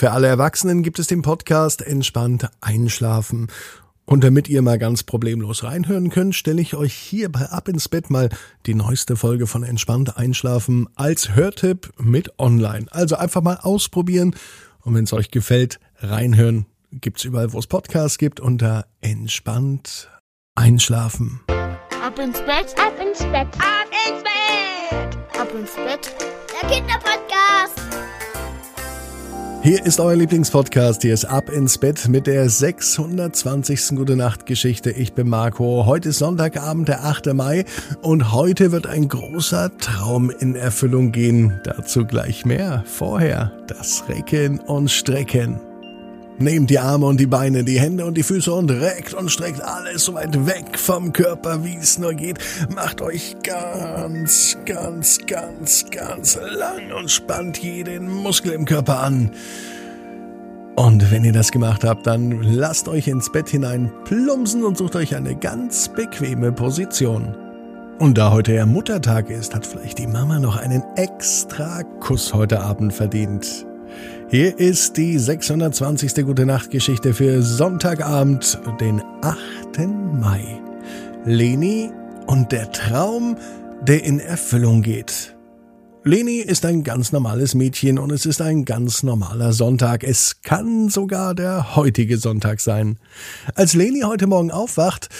Für 0.00 0.12
alle 0.12 0.28
Erwachsenen 0.28 0.82
gibt 0.82 0.98
es 0.98 1.08
den 1.08 1.20
Podcast 1.20 1.82
Entspannt 1.82 2.48
Einschlafen. 2.62 3.48
Und 4.06 4.24
damit 4.24 4.48
ihr 4.48 4.62
mal 4.62 4.78
ganz 4.78 5.02
problemlos 5.02 5.62
reinhören 5.62 6.08
könnt, 6.08 6.34
stelle 6.34 6.62
ich 6.62 6.74
euch 6.74 6.94
hier 6.94 7.30
bei 7.30 7.50
Ab 7.50 7.68
ins 7.68 7.86
Bett 7.86 8.08
mal 8.08 8.30
die 8.64 8.72
neueste 8.72 9.14
Folge 9.14 9.46
von 9.46 9.62
Entspannt 9.62 10.16
Einschlafen 10.16 10.88
als 10.94 11.34
Hörtipp 11.34 11.92
mit 11.98 12.38
online. 12.38 12.86
Also 12.90 13.16
einfach 13.16 13.42
mal 13.42 13.58
ausprobieren 13.60 14.34
und 14.80 14.94
wenn 14.94 15.04
es 15.04 15.12
euch 15.12 15.30
gefällt, 15.30 15.80
reinhören. 15.98 16.64
Gibt's 16.92 17.24
überall, 17.24 17.52
wo 17.52 17.58
es 17.58 17.66
Podcasts 17.66 18.16
gibt, 18.16 18.40
unter 18.40 18.86
Entspannt 19.02 20.08
Einschlafen. 20.54 21.42
Ab 22.02 22.18
ins 22.18 22.38
Bett, 22.38 22.74
ab 22.78 22.94
ins 23.06 23.18
Bett, 23.18 23.48
ab 23.58 23.90
ins 24.08 24.22
Bett, 24.22 25.38
ab 25.38 25.48
ins 25.54 25.74
Bett, 25.74 26.16
der 26.54 26.70
Kinderpodcast. 26.70 27.79
Hier 29.62 29.84
ist 29.84 30.00
euer 30.00 30.16
Lieblingspodcast. 30.16 31.02
Hier 31.02 31.12
ist 31.12 31.26
Ab 31.26 31.50
ins 31.50 31.76
Bett 31.76 32.08
mit 32.08 32.26
der 32.26 32.48
620. 32.48 33.88
Gute 33.94 34.16
Nacht 34.16 34.46
Geschichte. 34.46 34.90
Ich 34.90 35.12
bin 35.12 35.28
Marco. 35.28 35.84
Heute 35.84 36.08
ist 36.08 36.18
Sonntagabend, 36.18 36.88
der 36.88 37.04
8. 37.04 37.34
Mai 37.34 37.66
und 38.00 38.32
heute 38.32 38.72
wird 38.72 38.86
ein 38.86 39.06
großer 39.08 39.70
Traum 39.76 40.30
in 40.30 40.56
Erfüllung 40.56 41.12
gehen. 41.12 41.60
Dazu 41.64 42.06
gleich 42.06 42.46
mehr. 42.46 42.84
Vorher 42.86 43.52
das 43.66 44.04
Recken 44.08 44.60
und 44.60 44.90
Strecken. 44.90 45.60
Nehmt 46.42 46.70
die 46.70 46.78
Arme 46.78 47.04
und 47.04 47.20
die 47.20 47.26
Beine, 47.26 47.64
die 47.64 47.78
Hände 47.78 48.06
und 48.06 48.16
die 48.16 48.22
Füße 48.22 48.50
und 48.50 48.70
reckt 48.70 49.12
und 49.12 49.30
streckt 49.30 49.60
alles 49.60 50.06
so 50.06 50.14
weit 50.14 50.46
weg 50.46 50.78
vom 50.78 51.12
Körper, 51.12 51.64
wie 51.64 51.76
es 51.76 51.98
nur 51.98 52.14
geht. 52.14 52.38
Macht 52.74 53.02
euch 53.02 53.36
ganz, 53.42 54.56
ganz, 54.64 55.18
ganz, 55.26 55.84
ganz 55.90 56.38
lang 56.58 56.92
und 56.98 57.10
spannt 57.10 57.58
jeden 57.58 58.08
Muskel 58.08 58.52
im 58.52 58.64
Körper 58.64 59.00
an. 59.00 59.32
Und 60.76 61.10
wenn 61.10 61.24
ihr 61.24 61.34
das 61.34 61.52
gemacht 61.52 61.84
habt, 61.84 62.06
dann 62.06 62.42
lasst 62.42 62.88
euch 62.88 63.06
ins 63.06 63.30
Bett 63.30 63.50
hinein 63.50 63.92
plumpsen 64.04 64.64
und 64.64 64.78
sucht 64.78 64.96
euch 64.96 65.14
eine 65.14 65.36
ganz 65.36 65.88
bequeme 65.88 66.52
Position. 66.52 67.36
Und 67.98 68.16
da 68.16 68.32
heute 68.32 68.54
ja 68.54 68.64
Muttertag 68.64 69.28
ist, 69.28 69.54
hat 69.54 69.66
vielleicht 69.66 69.98
die 69.98 70.06
Mama 70.06 70.38
noch 70.38 70.56
einen 70.56 70.82
extra 70.96 71.82
Kuss 72.00 72.32
heute 72.32 72.60
Abend 72.60 72.94
verdient. 72.94 73.66
Hier 74.30 74.58
ist 74.58 74.96
die 74.96 75.18
620. 75.18 76.24
Gute 76.24 76.46
Nacht 76.46 76.70
Geschichte 76.70 77.14
für 77.14 77.42
Sonntagabend, 77.42 78.58
den 78.80 79.02
8. 79.22 79.38
Mai. 80.20 80.60
Leni 81.24 81.90
und 82.26 82.52
der 82.52 82.70
Traum, 82.72 83.36
der 83.82 84.04
in 84.04 84.20
Erfüllung 84.20 84.82
geht. 84.82 85.34
Leni 86.02 86.38
ist 86.38 86.64
ein 86.64 86.82
ganz 86.82 87.12
normales 87.12 87.54
Mädchen 87.54 87.98
und 87.98 88.10
es 88.10 88.24
ist 88.24 88.40
ein 88.40 88.64
ganz 88.64 89.02
normaler 89.02 89.52
Sonntag. 89.52 90.02
Es 90.02 90.40
kann 90.42 90.88
sogar 90.88 91.34
der 91.34 91.76
heutige 91.76 92.16
Sonntag 92.16 92.60
sein. 92.60 92.98
Als 93.54 93.74
Leni 93.74 94.00
heute 94.00 94.26
Morgen 94.26 94.50
aufwacht, 94.50 95.10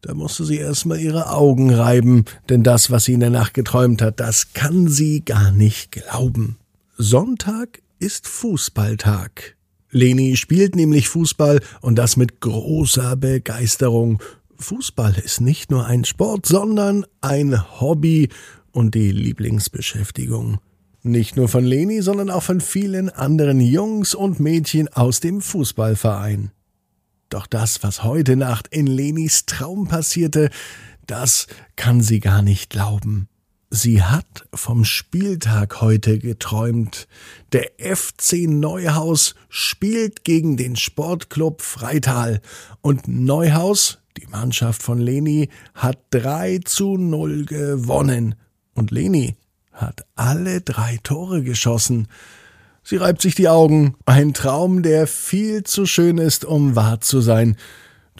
da 0.00 0.14
musste 0.14 0.44
sie 0.44 0.56
erstmal 0.56 0.98
ihre 0.98 1.30
Augen 1.30 1.74
reiben, 1.74 2.24
denn 2.48 2.62
das, 2.62 2.90
was 2.90 3.04
sie 3.04 3.12
in 3.12 3.20
der 3.20 3.30
Nacht 3.30 3.52
geträumt 3.52 4.00
hat, 4.00 4.18
das 4.18 4.52
kann 4.54 4.88
sie 4.88 5.24
gar 5.24 5.52
nicht 5.52 5.92
glauben. 5.92 6.56
Sonntag 6.98 7.80
ist 7.98 8.28
Fußballtag. 8.28 9.56
Leni 9.90 10.36
spielt 10.36 10.76
nämlich 10.76 11.08
Fußball 11.08 11.60
und 11.80 11.96
das 11.96 12.18
mit 12.18 12.40
großer 12.40 13.16
Begeisterung. 13.16 14.22
Fußball 14.58 15.14
ist 15.18 15.40
nicht 15.40 15.70
nur 15.70 15.86
ein 15.86 16.04
Sport, 16.04 16.44
sondern 16.44 17.06
ein 17.22 17.80
Hobby 17.80 18.28
und 18.72 18.94
die 18.94 19.10
Lieblingsbeschäftigung. 19.10 20.58
Nicht 21.02 21.36
nur 21.36 21.48
von 21.48 21.64
Leni, 21.64 22.02
sondern 22.02 22.30
auch 22.30 22.42
von 22.42 22.60
vielen 22.60 23.08
anderen 23.08 23.60
Jungs 23.60 24.14
und 24.14 24.38
Mädchen 24.38 24.88
aus 24.88 25.20
dem 25.20 25.40
Fußballverein. 25.40 26.52
Doch 27.30 27.46
das, 27.46 27.82
was 27.82 28.04
heute 28.04 28.36
Nacht 28.36 28.68
in 28.68 28.86
Lenis 28.86 29.46
Traum 29.46 29.88
passierte, 29.88 30.50
das 31.06 31.46
kann 31.74 32.02
sie 32.02 32.20
gar 32.20 32.42
nicht 32.42 32.68
glauben. 32.68 33.28
Sie 33.74 34.02
hat 34.02 34.44
vom 34.52 34.84
Spieltag 34.84 35.80
heute 35.80 36.18
geträumt. 36.18 37.08
Der 37.52 37.70
FC 37.78 38.46
Neuhaus 38.46 39.34
spielt 39.48 40.24
gegen 40.24 40.58
den 40.58 40.76
Sportclub 40.76 41.62
Freital 41.62 42.42
und 42.82 43.08
Neuhaus, 43.08 44.00
die 44.18 44.26
Mannschaft 44.26 44.82
von 44.82 44.98
Leni, 44.98 45.48
hat 45.74 45.98
3 46.10 46.60
zu 46.66 46.98
0 46.98 47.46
gewonnen. 47.46 48.34
Und 48.74 48.90
Leni 48.90 49.36
hat 49.72 50.04
alle 50.16 50.60
drei 50.60 50.98
Tore 51.02 51.42
geschossen. 51.42 52.08
Sie 52.82 52.96
reibt 52.96 53.22
sich 53.22 53.36
die 53.36 53.48
Augen. 53.48 53.94
Ein 54.04 54.34
Traum, 54.34 54.82
der 54.82 55.06
viel 55.06 55.62
zu 55.62 55.86
schön 55.86 56.18
ist, 56.18 56.44
um 56.44 56.76
wahr 56.76 57.00
zu 57.00 57.22
sein. 57.22 57.56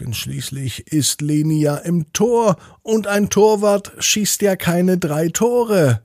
Denn 0.01 0.15
schließlich 0.15 0.87
ist 0.93 1.21
Leni 1.21 1.61
ja 1.61 1.77
im 1.77 2.13
Tor 2.13 2.57
und 2.83 3.07
ein 3.07 3.29
Torwart 3.29 3.93
schießt 3.99 4.43
ja 4.43 4.57
keine 4.57 4.99
drei 4.99 5.29
Tore. 5.29 6.03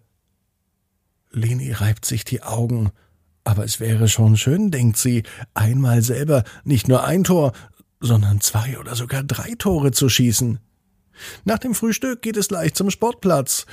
Leni 1.31 1.71
reibt 1.71 2.05
sich 2.05 2.25
die 2.25 2.43
Augen. 2.43 2.91
Aber 3.43 3.63
es 3.63 3.79
wäre 3.79 4.09
schon 4.09 4.35
schön, 4.35 4.71
denkt 4.71 4.97
sie, 4.97 5.23
einmal 5.53 6.01
selber 6.01 6.43
nicht 6.65 6.89
nur 6.89 7.05
ein 7.05 7.23
Tor, 7.23 7.53
sondern 8.01 8.41
zwei 8.41 8.77
oder 8.77 8.93
sogar 8.95 9.23
drei 9.23 9.55
Tore 9.57 9.91
zu 9.91 10.09
schießen. 10.09 10.59
Nach 11.45 11.57
dem 11.57 11.73
Frühstück 11.73 12.21
geht 12.21 12.35
es 12.35 12.49
gleich 12.49 12.73
zum 12.73 12.89
Sportplatz. 12.89 13.65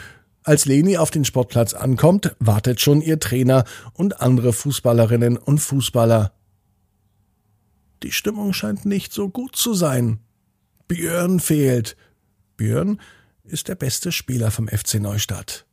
Als 0.44 0.66
Leni 0.66 0.96
auf 0.96 1.10
den 1.10 1.24
Sportplatz 1.24 1.74
ankommt, 1.74 2.36
wartet 2.38 2.80
schon 2.80 3.00
ihr 3.00 3.18
Trainer 3.18 3.64
und 3.94 4.20
andere 4.20 4.52
Fußballerinnen 4.52 5.36
und 5.36 5.58
Fußballer. 5.58 6.32
Die 8.04 8.12
Stimmung 8.12 8.52
scheint 8.52 8.84
nicht 8.84 9.14
so 9.14 9.30
gut 9.30 9.56
zu 9.56 9.72
sein. 9.72 10.18
Björn 10.88 11.40
fehlt. 11.40 11.96
Björn 12.58 13.00
ist 13.44 13.68
der 13.68 13.76
beste 13.76 14.12
Spieler 14.12 14.50
vom 14.50 14.68
FC 14.68 14.96
Neustadt. 15.00 15.64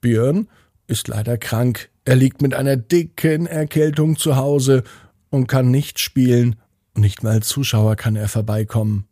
Björn 0.00 0.48
ist 0.86 1.06
leider 1.06 1.36
krank. 1.36 1.90
Er 2.06 2.16
liegt 2.16 2.40
mit 2.40 2.54
einer 2.54 2.78
dicken 2.78 3.44
Erkältung 3.46 4.16
zu 4.16 4.36
Hause 4.36 4.84
und 5.28 5.48
kann 5.48 5.70
nicht 5.70 5.98
spielen. 5.98 6.56
Nicht 6.96 7.22
mal 7.22 7.42
Zuschauer 7.42 7.94
kann 7.94 8.16
er 8.16 8.28
vorbeikommen. 8.28 9.06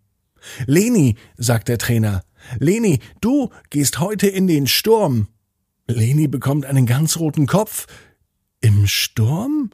Leni, 0.65 1.17
sagt 1.37 1.69
der 1.69 1.77
Trainer. 1.77 2.23
Leni, 2.59 3.01
du 3.21 3.51
gehst 3.69 4.01
heute 4.01 4.27
in 4.27 4.47
den 4.47 4.67
Sturm. 4.67 5.29
Leni 5.87 6.29
bekommt 6.29 6.65
einen 6.65 6.87
ganz 6.87 7.19
roten 7.19 7.47
Kopf. 7.47 7.87
Im 8.63 8.87
Sturm? 8.87 9.71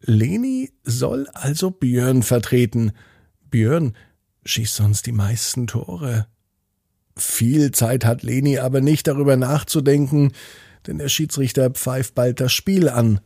Leni 0.00 0.70
soll 0.82 1.28
also 1.34 1.70
Björn 1.70 2.22
vertreten. 2.22 2.92
Björn 3.50 3.94
schießt 4.44 4.74
sonst 4.74 5.06
die 5.06 5.12
meisten 5.12 5.66
Tore. 5.66 6.26
Viel 7.16 7.70
Zeit 7.72 8.04
hat 8.04 8.22
Leni 8.22 8.58
aber 8.58 8.80
nicht 8.80 9.06
darüber 9.06 9.36
nachzudenken, 9.36 10.32
denn 10.86 10.98
der 10.98 11.08
Schiedsrichter 11.08 11.70
pfeift 11.70 12.14
bald 12.14 12.40
das 12.40 12.52
Spiel 12.52 12.88
an. 12.88 13.20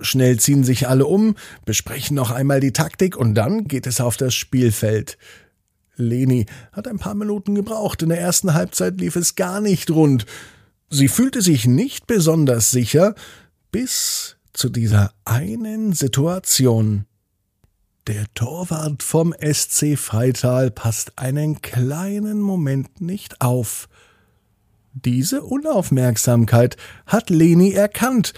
Schnell 0.00 0.38
ziehen 0.38 0.64
sich 0.64 0.88
alle 0.88 1.06
um, 1.06 1.34
besprechen 1.64 2.14
noch 2.14 2.30
einmal 2.30 2.60
die 2.60 2.72
Taktik 2.72 3.16
und 3.16 3.34
dann 3.34 3.64
geht 3.64 3.86
es 3.86 4.00
auf 4.00 4.16
das 4.16 4.34
Spielfeld. 4.34 5.18
Leni 5.96 6.46
hat 6.72 6.88
ein 6.88 6.98
paar 6.98 7.14
Minuten 7.14 7.54
gebraucht. 7.54 8.02
In 8.02 8.08
der 8.08 8.20
ersten 8.20 8.54
Halbzeit 8.54 8.98
lief 9.00 9.16
es 9.16 9.34
gar 9.34 9.60
nicht 9.60 9.90
rund. 9.90 10.24
Sie 10.88 11.08
fühlte 11.08 11.42
sich 11.42 11.66
nicht 11.66 12.06
besonders 12.06 12.70
sicher, 12.70 13.14
bis 13.70 14.36
zu 14.52 14.68
dieser 14.68 15.12
einen 15.24 15.92
Situation. 15.92 17.06
Der 18.06 18.24
Torwart 18.34 19.02
vom 19.02 19.34
SC 19.40 19.96
Freital 19.96 20.70
passt 20.70 21.12
einen 21.16 21.62
kleinen 21.62 22.40
Moment 22.40 23.00
nicht 23.00 23.40
auf. 23.40 23.88
Diese 24.92 25.42
Unaufmerksamkeit 25.42 26.76
hat 27.06 27.30
Leni 27.30 27.72
erkannt, 27.72 28.32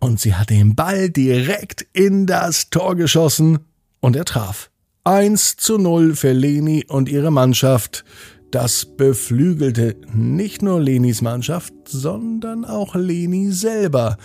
und 0.00 0.18
sie 0.18 0.34
hat 0.34 0.48
den 0.50 0.74
Ball 0.74 1.10
direkt 1.10 1.86
in 1.92 2.26
das 2.26 2.70
Tor 2.70 2.96
geschossen, 2.96 3.60
und 4.00 4.16
er 4.16 4.24
traf. 4.24 4.70
Eins 5.04 5.56
zu 5.56 5.78
null 5.78 6.16
für 6.16 6.32
Leni 6.32 6.84
und 6.88 7.08
ihre 7.08 7.30
Mannschaft. 7.30 8.04
Das 8.50 8.84
beflügelte 8.84 9.96
nicht 10.12 10.62
nur 10.62 10.80
Lenis 10.80 11.22
Mannschaft, 11.22 11.72
sondern 11.86 12.64
auch 12.64 12.94
Leni 12.94 13.52
selber. 13.52 14.16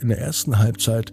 In 0.00 0.08
der 0.08 0.18
ersten 0.18 0.58
Halbzeit 0.58 1.12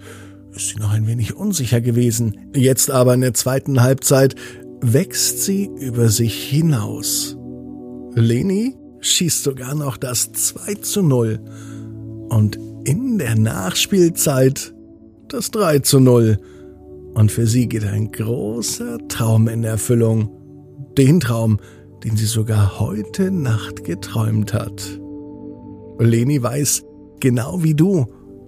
ist 0.55 0.69
sie 0.69 0.79
noch 0.79 0.91
ein 0.91 1.07
wenig 1.07 1.35
unsicher 1.35 1.81
gewesen. 1.81 2.51
Jetzt 2.55 2.91
aber 2.91 3.15
in 3.15 3.21
der 3.21 3.33
zweiten 3.33 3.81
Halbzeit 3.81 4.35
wächst 4.81 5.43
sie 5.43 5.69
über 5.79 6.09
sich 6.09 6.49
hinaus. 6.49 7.35
Leni 8.13 8.75
schießt 9.01 9.43
sogar 9.43 9.73
noch 9.73 9.97
das 9.97 10.31
2 10.31 10.75
zu 10.75 11.01
0 11.01 11.39
und 12.29 12.59
in 12.85 13.17
der 13.17 13.35
Nachspielzeit 13.35 14.73
das 15.29 15.49
3 15.49 15.79
zu 15.79 15.99
0. 15.99 16.37
Und 17.15 17.31
für 17.31 17.47
sie 17.47 17.67
geht 17.67 17.85
ein 17.85 18.11
großer 18.11 18.99
Traum 19.07 19.47
in 19.47 19.63
Erfüllung. 19.63 20.29
Den 20.97 21.19
Traum, 21.19 21.59
den 22.03 22.17
sie 22.17 22.25
sogar 22.25 22.79
heute 22.79 23.31
Nacht 23.31 23.83
geträumt 23.83 24.53
hat. 24.53 24.99
Leni 25.97 26.41
weiß, 26.41 26.83
genau 27.19 27.63
wie 27.63 27.73
du, 27.73 28.05